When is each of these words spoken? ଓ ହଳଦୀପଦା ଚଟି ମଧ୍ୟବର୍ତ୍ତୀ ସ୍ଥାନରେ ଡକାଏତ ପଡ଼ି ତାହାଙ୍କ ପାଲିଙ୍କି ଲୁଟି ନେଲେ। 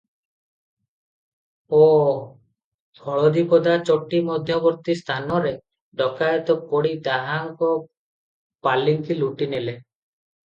ଓ 1.79 1.81
ହଳଦୀପଦା 3.03 3.75
ଚଟି 3.89 4.21
ମଧ୍ୟବର୍ତ୍ତୀ 4.29 4.95
ସ୍ଥାନରେ 5.01 5.51
ଡକାଏତ 6.01 6.55
ପଡ଼ି 6.71 6.95
ତାହାଙ୍କ 7.09 7.69
ପାଲିଙ୍କି 8.69 9.19
ଲୁଟି 9.21 9.49
ନେଲେ। 9.53 9.77